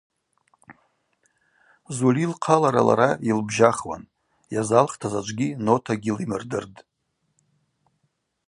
Зульи 1.95 2.25
лхъа 2.31 2.55
лара-лара 2.61 3.09
йылбжьахуан, 3.27 4.03
йазалхта 4.53 5.07
заджвгьи 5.13 5.49
нота 5.65 5.93
гьлимырдыртӏ. 6.01 6.79